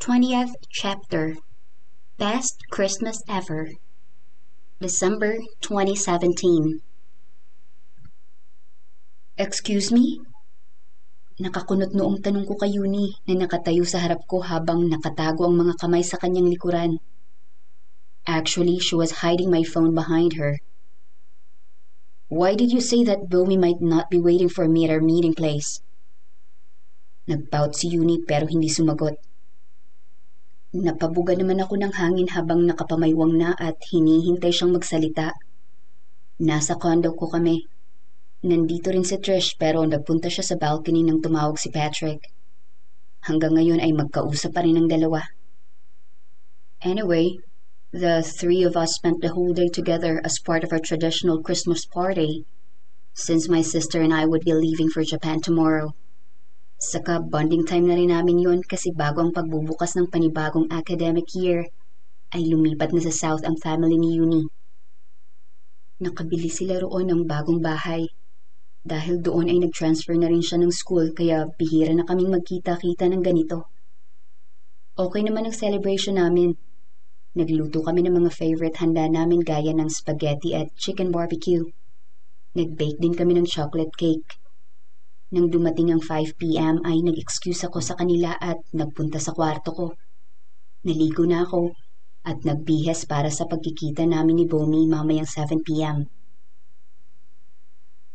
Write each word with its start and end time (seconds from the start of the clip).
20th 0.00 0.56
chapter 0.72 1.36
Best 2.16 2.56
Christmas 2.72 3.20
Ever 3.28 3.68
December 4.80 5.36
2017 5.60 6.80
Excuse 9.36 9.92
me? 9.92 10.24
Nakakunot 11.36 11.92
noong 11.92 12.24
tanong 12.24 12.48
ko 12.48 12.56
kay 12.56 12.80
Yuni 12.80 13.12
na 13.28 13.44
nakatayo 13.44 13.84
sa 13.84 14.00
harap 14.00 14.24
ko 14.24 14.40
habang 14.40 14.88
nakatago 14.88 15.44
ang 15.44 15.60
mga 15.68 15.76
kamay 15.76 16.00
sa 16.00 16.16
kanyang 16.16 16.48
likuran. 16.48 16.96
Actually, 18.24 18.80
she 18.80 18.96
was 18.96 19.20
hiding 19.20 19.52
my 19.52 19.60
phone 19.60 19.92
behind 19.92 20.40
her. 20.40 20.64
Why 22.32 22.56
did 22.56 22.72
you 22.72 22.80
say 22.80 23.04
that 23.04 23.28
Bomi 23.28 23.60
might 23.60 23.84
not 23.84 24.08
be 24.08 24.16
waiting 24.16 24.48
for 24.48 24.64
me 24.64 24.88
at 24.88 24.96
our 24.96 25.04
meeting 25.04 25.36
place? 25.36 25.84
Nagpout 27.28 27.76
si 27.76 27.92
Yuni 27.92 28.24
pero 28.24 28.48
hindi 28.48 28.72
sumagot. 28.72 29.20
Napabuga 30.70 31.34
naman 31.34 31.58
ako 31.58 31.82
ng 31.82 31.98
hangin 31.98 32.30
habang 32.30 32.62
nakapamaywang 32.62 33.34
na 33.34 33.50
at 33.58 33.74
hinihintay 33.90 34.54
siyang 34.54 34.70
magsalita. 34.70 35.34
Nasa 36.38 36.78
condo 36.78 37.10
ko 37.18 37.26
kami. 37.26 37.66
Nandito 38.46 38.94
rin 38.94 39.02
si 39.02 39.18
Trish 39.18 39.58
pero 39.58 39.82
nagpunta 39.82 40.30
siya 40.30 40.46
sa 40.46 40.54
balcony 40.54 41.02
nang 41.02 41.18
tumawag 41.18 41.58
si 41.58 41.74
Patrick. 41.74 42.30
Hanggang 43.26 43.58
ngayon 43.58 43.82
ay 43.82 43.90
magkausap 43.90 44.54
pa 44.54 44.62
rin 44.62 44.78
ang 44.78 44.86
dalawa. 44.86 45.26
Anyway, 46.86 47.42
the 47.90 48.22
three 48.22 48.62
of 48.62 48.78
us 48.78 48.94
spent 48.94 49.18
the 49.20 49.34
whole 49.34 49.50
day 49.50 49.66
together 49.66 50.22
as 50.22 50.38
part 50.38 50.62
of 50.62 50.70
our 50.70 50.78
traditional 50.78 51.42
Christmas 51.42 51.82
party 51.82 52.46
since 53.12 53.50
my 53.50 53.60
sister 53.60 53.98
and 53.98 54.14
I 54.14 54.22
would 54.22 54.46
be 54.46 54.54
leaving 54.54 54.86
for 54.86 55.02
Japan 55.02 55.42
tomorrow. 55.42 55.98
Saka 56.80 57.20
bonding 57.20 57.68
time 57.68 57.92
na 57.92 57.94
rin 58.00 58.08
namin 58.08 58.40
yon 58.40 58.60
kasi 58.64 58.88
bago 58.96 59.20
ang 59.20 59.36
pagbubukas 59.36 60.00
ng 60.00 60.08
panibagong 60.08 60.64
academic 60.72 61.28
year, 61.36 61.68
ay 62.32 62.48
lumipat 62.48 62.96
na 62.96 63.04
sa 63.04 63.12
South 63.12 63.44
ang 63.44 63.60
family 63.60 64.00
ni 64.00 64.16
Uni. 64.16 64.48
Nakabili 66.00 66.48
sila 66.48 66.80
roon 66.80 67.12
ng 67.12 67.28
bagong 67.28 67.60
bahay. 67.60 68.08
Dahil 68.80 69.20
doon 69.20 69.52
ay 69.52 69.60
nag-transfer 69.60 70.16
na 70.16 70.32
rin 70.32 70.40
siya 70.40 70.56
ng 70.56 70.72
school 70.72 71.12
kaya 71.12 71.44
bihira 71.60 71.92
na 71.92 72.08
kaming 72.08 72.32
magkita-kita 72.32 73.12
ng 73.12 73.20
ganito. 73.20 73.68
Okay 74.96 75.20
naman 75.20 75.44
ang 75.44 75.52
celebration 75.52 76.16
namin. 76.16 76.56
Nagluto 77.36 77.84
kami 77.84 78.08
ng 78.08 78.24
mga 78.24 78.32
favorite 78.32 78.80
handa 78.80 79.04
namin 79.04 79.44
gaya 79.44 79.76
ng 79.76 79.92
spaghetti 79.92 80.56
at 80.56 80.72
chicken 80.80 81.12
barbecue. 81.12 81.68
Nag-bake 82.56 82.96
din 82.96 83.12
kami 83.12 83.36
ng 83.36 83.44
chocolate 83.44 83.92
cake. 84.00 84.39
Nang 85.30 85.46
dumating 85.46 85.94
ang 85.94 86.02
5pm 86.02 86.82
ay 86.82 87.06
nag-excuse 87.06 87.62
ako 87.70 87.78
sa 87.78 87.94
kanila 87.94 88.34
at 88.34 88.58
nagpunta 88.74 89.22
sa 89.22 89.30
kwarto 89.30 89.70
ko. 89.70 89.86
Naligo 90.82 91.22
na 91.22 91.46
ako 91.46 91.70
at 92.26 92.42
nagbihes 92.42 93.06
para 93.06 93.30
sa 93.30 93.46
pagkikita 93.46 94.02
namin 94.04 94.42
ni 94.42 94.46
Bomi 94.50 94.90
mamayang 94.90 95.30
7pm. 95.30 96.10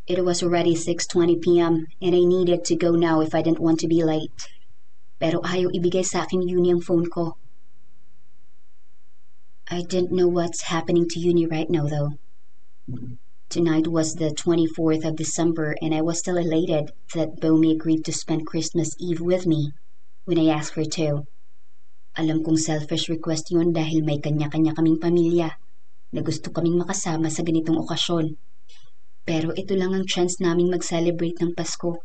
It 0.06 0.22
was 0.22 0.44
already 0.44 0.76
6.20 0.76 1.42
p.m. 1.42 1.88
and 1.98 2.12
I 2.14 2.22
needed 2.22 2.62
to 2.70 2.76
go 2.76 2.94
now 2.94 3.24
if 3.24 3.34
I 3.34 3.42
didn't 3.42 3.64
want 3.64 3.80
to 3.80 3.88
be 3.88 4.04
late. 4.04 4.46
Pero 5.18 5.42
ayaw 5.42 5.72
ibigay 5.72 6.04
sa 6.06 6.22
akin 6.22 6.46
Uni 6.46 6.70
ang 6.70 6.84
phone 6.84 7.10
ko. 7.10 7.34
I 9.66 9.82
didn't 9.82 10.14
know 10.14 10.30
what's 10.30 10.70
happening 10.70 11.10
to 11.10 11.18
Uni 11.18 11.48
right 11.48 11.66
now 11.66 11.90
though. 11.90 12.14
Tonight 13.46 13.86
was 13.86 14.18
the 14.18 14.34
24th 14.34 15.06
of 15.06 15.14
December 15.14 15.76
and 15.80 15.94
I 15.94 16.02
was 16.02 16.18
still 16.18 16.36
elated 16.36 16.90
that 17.14 17.38
Bomi 17.38 17.78
agreed 17.78 18.02
to 18.04 18.12
spend 18.12 18.44
Christmas 18.44 18.90
Eve 18.98 19.22
with 19.22 19.46
me 19.46 19.70
when 20.26 20.36
I 20.36 20.50
asked 20.50 20.74
her 20.74 20.84
to. 20.98 21.22
Alam 22.18 22.42
kong 22.42 22.58
selfish 22.58 23.06
request 23.06 23.54
yun 23.54 23.70
dahil 23.70 24.02
may 24.02 24.18
kanya-kanya 24.18 24.74
kaming 24.74 24.98
pamilya 24.98 25.54
na 26.10 26.20
gusto 26.26 26.50
kaming 26.50 26.74
makasama 26.74 27.30
sa 27.30 27.46
ganitong 27.46 27.78
okasyon. 27.86 28.34
Pero 29.22 29.54
ito 29.54 29.78
lang 29.78 29.94
ang 29.94 30.10
chance 30.10 30.42
naming 30.42 30.66
mag-celebrate 30.66 31.38
ng 31.38 31.54
Pasko. 31.54 32.02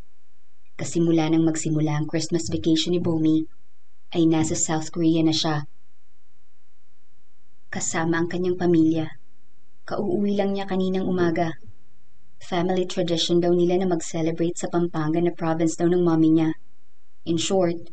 Kasi 0.77 1.01
mula 1.01 1.25
nang 1.25 1.41
magsimula 1.41 1.97
ang 1.97 2.05
Christmas 2.05 2.53
vacation 2.53 2.93
ni 2.93 3.01
Bomi, 3.01 3.49
ay 4.13 4.29
nasa 4.29 4.53
South 4.53 4.93
Korea 4.93 5.25
na 5.25 5.33
siya. 5.33 5.65
Kasama 7.73 8.21
ang 8.21 8.29
kanyang 8.29 8.61
pamilya. 8.61 9.20
Kauuwi 9.81 10.37
lang 10.37 10.53
niya 10.53 10.69
kaninang 10.69 11.09
umaga. 11.09 11.57
Family 12.37 12.85
tradition 12.85 13.41
daw 13.41 13.49
nila 13.49 13.81
na 13.81 13.89
mag-celebrate 13.89 14.57
sa 14.57 14.69
Pampanga 14.69 15.17
na 15.21 15.33
province 15.33 15.73
daw 15.77 15.89
ng 15.89 16.05
mommy 16.05 16.29
niya. 16.29 16.51
In 17.25 17.37
short, 17.37 17.89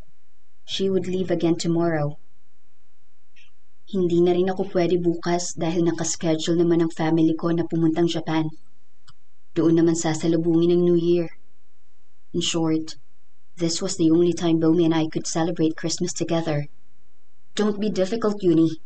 she 0.68 0.92
would 0.92 1.08
leave 1.08 1.32
again 1.32 1.56
tomorrow. 1.56 2.20
Hindi 3.88 4.20
na 4.20 4.36
rin 4.36 4.52
ako 4.52 4.68
pwede 4.76 5.00
bukas 5.00 5.56
dahil 5.56 5.88
nakaschedule 5.88 6.60
naman 6.60 6.84
ang 6.84 6.92
family 6.92 7.32
ko 7.32 7.48
na 7.56 7.64
pumuntang 7.64 8.04
Japan. 8.04 8.52
Doon 9.56 9.80
naman 9.80 9.96
sasalubungin 9.96 10.76
ng 10.76 10.84
New 10.84 10.98
Year. 11.00 11.32
In 12.36 12.44
short, 12.44 13.00
this 13.56 13.80
was 13.80 13.96
the 13.96 14.12
only 14.12 14.36
time 14.36 14.60
Bomi 14.60 14.84
and 14.84 14.92
I 14.92 15.08
could 15.08 15.24
celebrate 15.24 15.80
Christmas 15.80 16.12
together. 16.12 16.68
Don't 17.56 17.80
be 17.80 17.88
difficult, 17.88 18.44
Uni. 18.44 18.76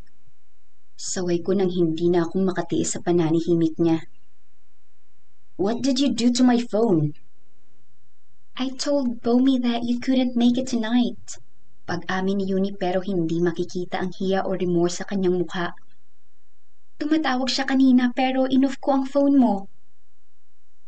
Saway 0.93 1.41
ko 1.41 1.57
nang 1.57 1.73
hindi 1.73 2.07
na 2.13 2.23
akong 2.23 2.45
makatiis 2.45 2.93
sa 2.95 2.99
pananihimik 3.01 3.75
niya. 3.81 4.05
What 5.57 5.81
did 5.81 5.97
you 5.97 6.13
do 6.13 6.29
to 6.33 6.43
my 6.45 6.61
phone? 6.61 7.13
I 8.53 8.69
told 8.77 9.21
Bomi 9.25 9.57
that 9.65 9.81
you 9.81 9.97
couldn't 9.97 10.37
make 10.37 10.61
it 10.61 10.69
tonight. 10.69 11.41
Pag-amin 11.89 12.37
ni 12.37 12.45
Uni 12.53 12.71
pero 12.77 13.01
hindi 13.01 13.41
makikita 13.41 13.97
ang 13.97 14.13
hiya 14.13 14.45
o 14.45 14.53
remorse 14.53 15.01
sa 15.01 15.09
kanyang 15.09 15.41
mukha. 15.41 15.73
Tumatawag 17.01 17.49
siya 17.49 17.65
kanina 17.65 18.13
pero 18.13 18.45
inoff 18.45 18.77
ko 18.77 18.93
ang 18.93 19.05
phone 19.09 19.35
mo. 19.35 19.67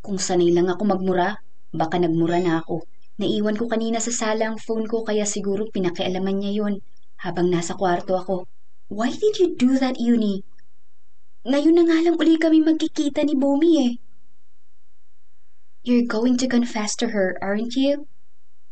Kung 0.05 0.21
sanay 0.21 0.53
lang 0.53 0.69
ako 0.69 0.85
magmura, 0.85 1.33
baka 1.73 1.97
nagmura 1.97 2.37
na 2.37 2.61
ako. 2.61 2.85
Naiwan 3.17 3.57
ko 3.57 3.65
kanina 3.65 3.97
sa 3.97 4.13
sala 4.13 4.53
ang 4.53 4.61
phone 4.61 4.85
ko 4.85 5.01
kaya 5.01 5.25
siguro 5.25 5.65
pinakialaman 5.67 6.37
niya 6.37 6.51
yon 6.61 6.73
habang 7.25 7.49
nasa 7.49 7.73
kwarto 7.73 8.13
ako. 8.13 8.45
Why 8.87 9.09
did 9.09 9.41
you 9.41 9.57
do 9.57 9.79
that, 9.81 9.97
Uni? 9.97 10.45
Ngayon 11.45 11.73
na 11.73 11.83
nga 11.89 11.97
lang 12.05 12.17
uli 12.21 12.37
kami 12.37 12.61
magkikita 12.61 13.25
ni 13.25 13.33
Bomi 13.33 13.71
eh. 13.81 13.93
You're 15.81 16.05
going 16.05 16.37
to 16.37 16.49
confess 16.49 16.93
to 17.01 17.09
her, 17.09 17.37
aren't 17.41 17.73
you? 17.73 18.05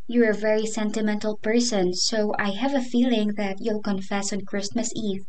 You're 0.05 0.29
a 0.29 0.37
very 0.37 0.65
sentimental 0.65 1.37
person, 1.37 1.93
so 1.93 2.33
I 2.37 2.53
have 2.53 2.73
a 2.73 2.81
feeling 2.81 3.37
that 3.41 3.57
you'll 3.61 3.81
confess 3.81 4.33
on 4.33 4.45
Christmas 4.45 4.93
Eve. 4.93 5.25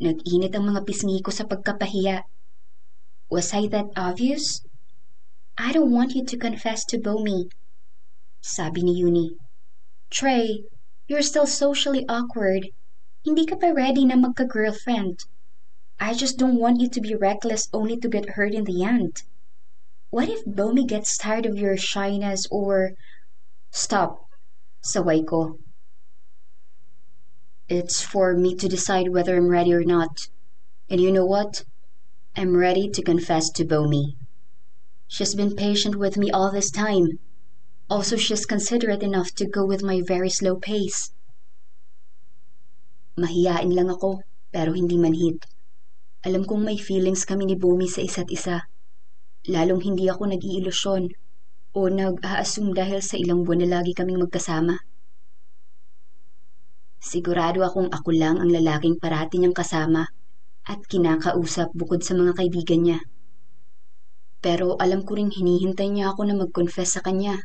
Nag-init 0.00 0.56
ang 0.56 0.68
mga 0.68 0.84
pisngi 0.88 1.20
ko 1.20 1.28
sa 1.28 1.44
pagkapahiya. 1.44 2.24
Was 3.28 3.52
I 3.52 3.68
that 3.72 3.92
obvious? 3.96 4.64
I 5.60 5.72
don't 5.72 5.92
want 5.92 6.16
you 6.16 6.24
to 6.24 6.36
confess 6.40 6.84
to 6.92 7.00
Bomi. 7.00 7.48
Sabi 8.40 8.84
ni 8.84 8.96
Uni. 9.00 9.36
Trey, 10.08 10.64
you're 11.08 11.24
still 11.24 11.48
socially 11.48 12.08
awkward. 12.08 12.72
Hindi 13.24 13.46
ka 13.46 13.56
pa 13.56 13.72
ready 13.72 14.04
na 14.04 14.16
magka-girlfriend. 14.16 15.24
I 15.98 16.12
just 16.12 16.36
don't 16.36 16.60
want 16.60 16.80
you 16.80 16.88
to 16.90 17.00
be 17.00 17.14
reckless 17.14 17.68
only 17.72 17.96
to 17.96 18.08
get 18.08 18.36
hurt 18.36 18.52
in 18.52 18.64
the 18.64 18.84
end. 18.84 19.22
What 20.10 20.28
if 20.28 20.44
Bomi 20.44 20.86
gets 20.86 21.16
tired 21.16 21.46
of 21.46 21.56
your 21.58 21.76
shyness 21.78 22.46
or... 22.50 22.92
Stop. 23.70 24.28
Saway 24.82 25.22
ko. 25.22 25.58
It's 27.66 28.02
for 28.02 28.36
me 28.36 28.54
to 28.56 28.68
decide 28.68 29.08
whether 29.08 29.34
I'm 29.34 29.48
ready 29.48 29.72
or 29.72 29.84
not. 29.84 30.28
And 30.90 31.00
you 31.00 31.10
know 31.10 31.24
what? 31.24 31.64
I'm 32.36 32.54
ready 32.54 32.90
to 32.90 33.02
confess 33.02 33.48
to 33.52 33.64
Bomi. 33.64 34.16
She's 35.08 35.34
been 35.34 35.56
patient 35.56 35.96
with 35.96 36.18
me 36.18 36.30
all 36.30 36.52
this 36.52 36.70
time. 36.70 37.18
Also, 37.88 38.16
she's 38.16 38.44
considerate 38.44 39.02
enough 39.02 39.34
to 39.36 39.46
go 39.46 39.64
with 39.64 39.82
my 39.82 40.02
very 40.02 40.28
slow 40.28 40.56
pace. 40.56 41.12
Mahiyain 43.14 43.70
lang 43.70 43.94
ako, 43.94 44.26
pero 44.50 44.74
hindi 44.74 44.98
manhid. 44.98 45.38
Alam 46.26 46.42
kong 46.42 46.66
may 46.66 46.78
feelings 46.80 47.22
kami 47.22 47.46
ni 47.46 47.54
Bomi 47.54 47.86
sa 47.86 48.02
isa't 48.02 48.26
isa. 48.32 48.66
Lalong 49.46 49.84
hindi 49.86 50.10
ako 50.10 50.34
nag-iilusyon 50.34 51.12
o 51.74 51.80
nag-aasum 51.86 52.74
dahil 52.74 52.98
sa 53.04 53.14
ilang 53.14 53.46
buwan 53.46 53.62
na 53.62 53.78
lagi 53.78 53.94
kaming 53.94 54.18
magkasama. 54.18 54.82
Sigurado 57.04 57.60
akong 57.60 57.92
ako 57.92 58.10
lang 58.16 58.40
ang 58.40 58.48
lalaking 58.48 58.96
parati 58.96 59.36
niyang 59.36 59.52
kasama 59.52 60.08
at 60.64 60.80
kinakausap 60.88 61.70
bukod 61.76 62.00
sa 62.00 62.16
mga 62.16 62.32
kaibigan 62.34 62.80
niya. 62.80 62.98
Pero 64.40 64.80
alam 64.80 65.04
ko 65.04 65.20
rin 65.20 65.28
hinihintay 65.28 65.92
niya 65.92 66.16
ako 66.16 66.24
na 66.24 66.34
mag-confess 66.34 66.96
sa 66.96 67.04
kanya 67.04 67.36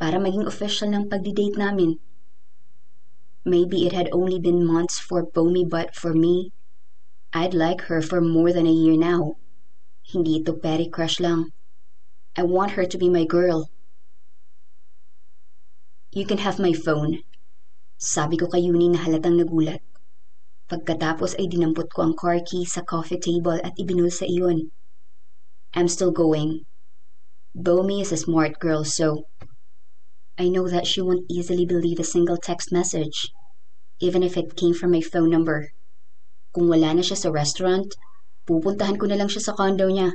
para 0.00 0.16
maging 0.16 0.48
official 0.48 0.88
ng 0.88 1.12
pagdi-date 1.12 1.60
namin. 1.60 2.00
Maybe 3.46 3.86
it 3.86 3.94
had 3.94 4.10
only 4.10 4.42
been 4.42 4.66
months 4.66 4.98
for 4.98 5.22
Bomi 5.22 5.62
but 5.62 5.94
for 5.94 6.10
me, 6.10 6.50
I'd 7.32 7.54
like 7.54 7.86
her 7.86 8.02
for 8.02 8.20
more 8.20 8.52
than 8.52 8.66
a 8.66 8.74
year 8.74 8.98
now. 8.98 9.38
Hindi 10.02 10.42
ito 10.42 10.58
petty 10.58 10.90
crush 10.90 11.22
lang. 11.22 11.54
I 12.34 12.42
want 12.42 12.74
her 12.74 12.82
to 12.82 12.98
be 12.98 13.06
my 13.06 13.22
girl. 13.22 13.70
You 16.10 16.26
can 16.26 16.42
have 16.42 16.58
my 16.58 16.74
phone. 16.74 17.22
Sabi 18.02 18.34
ko 18.34 18.50
kay 18.50 18.66
Yuni 18.66 18.90
na 18.90 19.06
halatang 19.06 19.38
nagulat. 19.38 19.78
Pagkatapos 20.66 21.38
ay 21.38 21.46
dinampot 21.46 21.86
ko 21.94 22.02
ang 22.02 22.18
car 22.18 22.42
key 22.42 22.66
sa 22.66 22.82
coffee 22.82 23.22
table 23.22 23.62
at 23.62 23.78
ibinul 23.78 24.10
sa 24.10 24.26
iyon. 24.26 24.74
I'm 25.70 25.86
still 25.86 26.10
going. 26.10 26.66
Bomi 27.54 28.02
is 28.02 28.10
a 28.10 28.18
smart 28.18 28.58
girl, 28.58 28.82
so 28.82 29.30
I 30.38 30.48
know 30.52 30.68
that 30.68 30.86
she 30.86 31.00
won't 31.00 31.24
easily 31.32 31.64
believe 31.64 31.98
a 31.98 32.04
single 32.04 32.36
text 32.36 32.70
message, 32.70 33.32
even 34.00 34.22
if 34.22 34.36
it 34.36 34.54
came 34.54 34.74
from 34.74 34.92
my 34.92 35.00
phone 35.00 35.30
number. 35.32 35.72
Kung 36.52 36.68
wala 36.68 36.92
na 36.92 37.00
siya 37.00 37.16
sa 37.16 37.32
restaurant, 37.32 37.96
pupuntahan 38.44 39.00
ko 39.00 39.08
na 39.08 39.16
lang 39.16 39.32
siya 39.32 39.48
sa 39.48 39.56
condo 39.56 39.88
niya. 39.88 40.12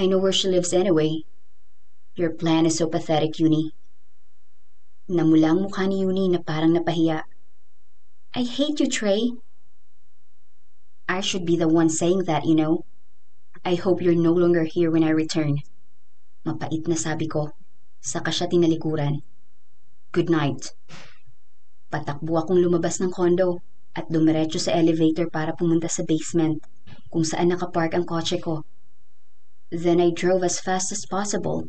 I 0.00 0.08
know 0.08 0.16
where 0.16 0.32
she 0.32 0.48
lives 0.48 0.72
anyway. 0.72 1.28
Your 2.16 2.32
plan 2.32 2.64
is 2.64 2.80
so 2.80 2.88
pathetic, 2.88 3.36
Uni. 3.36 3.76
Namula 5.12 5.52
ang 5.52 5.68
mukha 5.68 5.84
ni 5.84 6.00
Uni 6.00 6.32
na 6.32 6.40
parang 6.40 6.72
napahiya. 6.72 7.28
I 8.32 8.48
hate 8.48 8.80
you, 8.80 8.88
Trey. 8.88 9.36
I 11.04 11.20
should 11.20 11.44
be 11.44 11.60
the 11.60 11.68
one 11.68 11.92
saying 11.92 12.24
that, 12.24 12.48
you 12.48 12.56
know. 12.56 12.88
I 13.60 13.76
hope 13.76 14.00
you're 14.00 14.16
no 14.16 14.32
longer 14.32 14.64
here 14.64 14.88
when 14.88 15.04
I 15.04 15.12
return. 15.12 15.60
Mapait 16.48 16.88
na 16.88 16.96
sabi 16.96 17.28
ko. 17.28 17.52
Saka 18.00 18.32
siya 18.32 18.48
tinalikuran. 18.48 19.20
Good 20.14 20.30
night. 20.30 20.70
Patakbo 21.90 22.38
akong 22.38 22.62
lumabas 22.62 23.02
ng 23.02 23.10
kondo 23.10 23.58
at 23.98 24.06
dumiretso 24.06 24.62
sa 24.62 24.70
elevator 24.70 25.26
para 25.26 25.58
pumunta 25.58 25.90
sa 25.90 26.06
basement 26.06 26.62
kung 27.10 27.26
saan 27.26 27.50
nakapark 27.50 27.98
ang 27.98 28.06
kotse 28.06 28.38
ko. 28.38 28.62
Then 29.74 29.98
I 29.98 30.14
drove 30.14 30.46
as 30.46 30.62
fast 30.62 30.94
as 30.94 31.02
possible. 31.02 31.66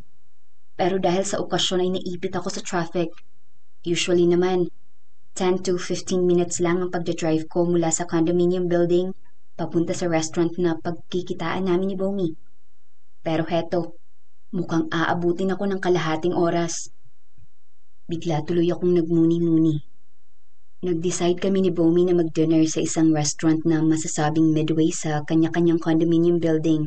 Pero 0.78 1.02
dahil 1.02 1.26
sa 1.26 1.42
okasyon 1.42 1.90
ay 1.90 1.90
naipit 1.98 2.38
ako 2.38 2.54
sa 2.54 2.62
traffic. 2.62 3.10
Usually 3.82 4.30
naman, 4.30 4.70
10 5.34 5.66
to 5.66 5.82
15 5.82 6.22
minutes 6.22 6.62
lang 6.62 6.86
ang 6.86 6.94
pagdadrive 6.94 7.50
ko 7.50 7.66
mula 7.66 7.90
sa 7.90 8.06
condominium 8.06 8.70
building 8.70 9.10
papunta 9.58 9.98
sa 9.98 10.06
restaurant 10.06 10.54
na 10.62 10.78
pagkikitaan 10.78 11.66
namin 11.66 11.88
ni 11.90 11.98
Bomi. 11.98 12.30
Pero 13.26 13.42
heto, 13.50 13.98
mukhang 14.54 14.86
aabutin 14.94 15.50
ako 15.50 15.66
ng 15.66 15.82
kalahating 15.82 16.38
oras. 16.38 16.94
Bigla 18.06 18.46
tuloy 18.46 18.70
akong 18.70 19.02
nagmuni-muni. 19.02 19.82
Nag-decide 20.86 21.42
kami 21.42 21.66
ni 21.66 21.72
Bomi 21.74 22.06
na 22.06 22.14
mag-dinner 22.14 22.62
sa 22.70 22.78
isang 22.78 23.10
restaurant 23.10 23.66
na 23.66 23.82
masasabing 23.82 24.54
midway 24.54 24.94
sa 24.94 25.26
kanya-kanyang 25.26 25.82
condominium 25.82 26.38
building 26.38 26.86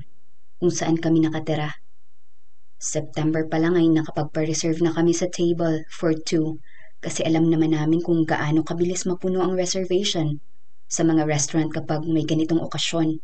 kung 0.62 0.70
saan 0.70 0.94
kami 0.94 1.18
nakatira. 1.18 1.74
September 2.78 3.42
pa 3.50 3.58
lang 3.58 3.74
ay 3.74 3.90
nakapagpa-reserve 3.90 4.78
na 4.78 4.94
kami 4.94 5.10
sa 5.10 5.26
table 5.26 5.82
for 5.90 6.14
two 6.14 6.62
kasi 7.02 7.26
alam 7.26 7.50
naman 7.50 7.74
namin 7.74 7.98
kung 7.98 8.22
gaano 8.22 8.62
kabilis 8.62 9.02
mapuno 9.02 9.42
ang 9.42 9.58
reservation 9.58 10.38
sa 10.86 11.02
mga 11.02 11.26
restaurant 11.26 11.74
kapag 11.74 12.06
may 12.06 12.22
ganitong 12.22 12.62
okasyon. 12.62 13.18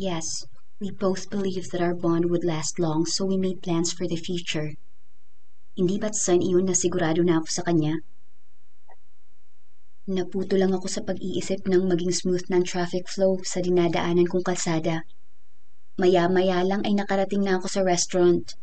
Yes, 0.00 0.48
we 0.80 0.88
both 0.96 1.28
believed 1.28 1.76
that 1.76 1.84
our 1.84 1.92
bond 1.92 2.32
would 2.32 2.48
last 2.48 2.80
long 2.80 3.04
so 3.04 3.28
we 3.28 3.36
made 3.36 3.60
plans 3.60 3.92
for 3.92 4.08
the 4.08 4.16
future. 4.16 4.72
Hindi 5.76 6.00
ba't 6.00 6.16
sign 6.16 6.40
iyon 6.40 6.64
na 6.64 6.72
sigurado 6.72 7.20
na 7.20 7.36
ako 7.36 7.48
sa 7.52 7.60
kanya? 7.60 8.00
Naputo 10.08 10.56
lang 10.56 10.72
ako 10.72 10.88
sa 10.88 11.04
pag-iisip 11.04 11.68
ng 11.68 11.84
maging 11.84 12.16
smooth 12.16 12.48
ng 12.48 12.64
traffic 12.64 13.04
flow 13.04 13.44
sa 13.44 13.60
dinadaanan 13.60 14.24
kong 14.24 14.40
kalsada. 14.40 15.04
Maya-maya 16.00 16.64
lang 16.64 16.80
ay 16.88 16.96
nakarating 16.96 17.44
na 17.44 17.60
ako 17.60 17.68
sa 17.68 17.84
restaurant. 17.84 18.56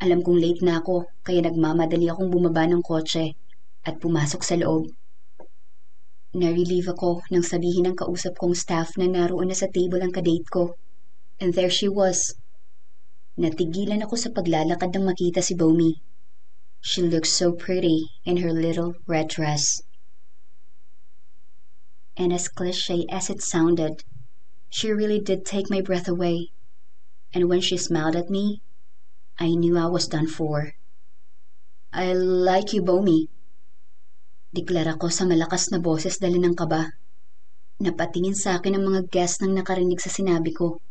Alam 0.00 0.24
kong 0.24 0.40
late 0.40 0.64
na 0.64 0.80
ako 0.80 1.12
kaya 1.20 1.44
nagmamadali 1.44 2.08
akong 2.08 2.32
bumaba 2.32 2.64
ng 2.64 2.80
kotse 2.80 3.36
at 3.84 4.00
pumasok 4.00 4.40
sa 4.40 4.56
loob. 4.56 4.88
Na-relieve 6.32 6.96
ako 6.96 7.28
nang 7.28 7.44
sabihin 7.44 7.92
ng 7.92 7.96
kausap 8.00 8.40
kong 8.40 8.56
staff 8.56 8.96
na 8.96 9.04
naroon 9.04 9.52
na 9.52 9.56
sa 9.58 9.68
table 9.68 10.00
ang 10.00 10.16
kadate 10.16 10.48
ko. 10.48 10.80
And 11.44 11.52
there 11.52 11.68
she 11.68 11.92
was. 11.92 12.40
Natigilan 13.36 14.00
ako 14.00 14.16
sa 14.16 14.32
paglalakad 14.32 14.96
nang 14.96 15.12
makita 15.12 15.44
si 15.44 15.52
Bomi. 15.52 16.08
She 16.80 17.02
looked 17.02 17.26
so 17.26 17.52
pretty 17.52 18.10
in 18.24 18.38
her 18.38 18.52
little 18.52 18.94
red 19.06 19.28
dress. 19.28 19.82
And 22.16 22.32
as 22.32 22.48
cliche 22.48 23.06
as 23.10 23.30
it 23.30 23.42
sounded, 23.42 24.02
she 24.68 24.90
really 24.90 25.20
did 25.20 25.44
take 25.44 25.70
my 25.70 25.80
breath 25.80 26.08
away. 26.08 26.50
And 27.32 27.48
when 27.48 27.60
she 27.60 27.76
smiled 27.76 28.16
at 28.16 28.30
me, 28.30 28.62
I 29.38 29.54
knew 29.54 29.78
I 29.78 29.86
was 29.86 30.08
done 30.08 30.26
for. 30.26 30.74
I 31.92 32.12
like 32.12 32.72
you, 32.72 32.82
Bomi. 32.82 33.28
Deklara 34.54 34.98
ko 34.98 35.08
sa 35.08 35.24
malakas 35.24 35.70
na 35.70 35.78
boses 35.78 36.18
dala 36.18 36.40
ng 36.40 36.56
kaba. 36.56 36.90
Napatingin 37.78 38.34
sa 38.34 38.58
akin 38.58 38.74
ang 38.74 38.84
mga 38.90 39.12
guests 39.12 39.38
nang 39.38 39.54
nakarinig 39.54 40.02
sa 40.02 40.10
sinabi 40.10 40.50
ko. 40.50 40.82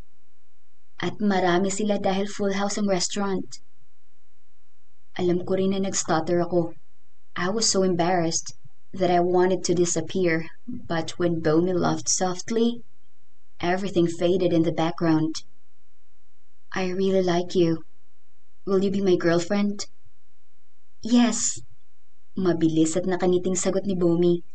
At 1.04 1.20
marami 1.20 1.70
sila 1.70 2.00
dahil 2.00 2.32
full 2.32 2.56
house 2.56 2.80
ang 2.80 2.88
restaurant. 2.88 3.60
Alam 5.18 5.42
ko 5.50 5.58
rin 5.58 5.74
na 5.74 5.82
nag-stutter 5.82 6.38
ako. 6.46 6.78
I 7.34 7.50
was 7.50 7.66
so 7.66 7.82
embarrassed 7.82 8.54
that 8.94 9.10
I 9.10 9.20
wanted 9.20 9.66
to 9.66 9.74
disappear, 9.74 10.46
but 10.66 11.18
when 11.18 11.42
Bomi 11.42 11.74
laughed 11.74 12.10
softly, 12.10 12.86
everything 13.60 14.06
faded 14.06 14.54
in 14.54 14.62
the 14.62 14.72
background. 14.72 15.42
I 16.74 16.94
really 16.94 17.26
like 17.26 17.58
you. 17.58 17.82
Will 18.66 18.84
you 18.84 18.92
be 18.92 19.02
my 19.02 19.16
girlfriend? 19.16 19.90
Yes. 21.02 21.62
Mabilis 22.38 22.94
at 22.94 23.10
nakaniting 23.10 23.58
sagot 23.58 23.90
ni 23.90 23.98
Bomi 23.98 24.46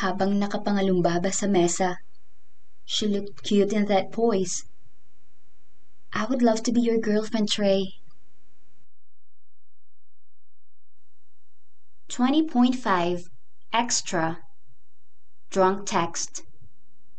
habang 0.00 0.40
nakapangalumbaba 0.40 1.28
sa 1.28 1.44
mesa. 1.46 2.00
She 2.88 3.04
looked 3.04 3.44
cute 3.44 3.72
in 3.76 3.84
that 3.92 4.12
pose. 4.12 4.64
I 6.16 6.24
would 6.24 6.40
love 6.40 6.62
to 6.64 6.72
be 6.72 6.80
your 6.80 6.96
girlfriend, 6.96 7.52
Trey. 7.52 8.00
20.5 12.16 13.28
Extra 13.74 14.38
Drunk 15.50 15.84
Text 15.84 16.44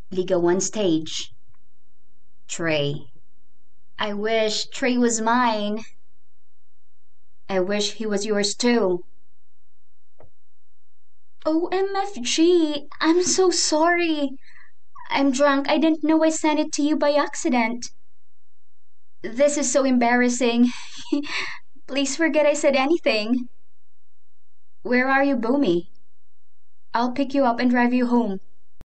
Liga 0.10 0.40
1 0.40 0.60
Stage 0.60 1.36
Trey 2.48 3.06
I 4.00 4.14
wish 4.14 4.66
Trey 4.66 4.98
was 4.98 5.22
mine. 5.22 5.84
I 7.48 7.60
wish 7.60 7.94
he 7.94 8.08
was 8.08 8.26
yours 8.26 8.56
too. 8.56 9.04
OMFG, 11.46 12.88
I'm 13.00 13.22
so 13.22 13.52
sorry. 13.52 14.32
I'm 15.12 15.32
drunk. 15.32 15.70
I 15.70 15.78
didn't 15.78 16.04
know 16.04 16.24
I 16.24 16.30
sent 16.30 16.60
it 16.60 16.72
to 16.72 16.82
you 16.82 16.98
by 16.98 17.12
accident. 17.12 17.92
This 19.22 19.60
is 19.60 19.72
so 19.72 19.84
embarrassing. 19.84 20.72
Please 21.88 22.16
forget 22.16 22.48
I 22.48 22.56
said 22.56 22.76
anything. 22.76 23.50
Where 24.88 25.10
are 25.10 25.22
you, 25.22 25.36
Boomy? 25.36 25.88
I'll 26.94 27.12
pick 27.12 27.34
you 27.34 27.44
up 27.44 27.60
and 27.60 27.70
drive 27.70 27.94
you 27.94 28.08
home. 28.08 28.40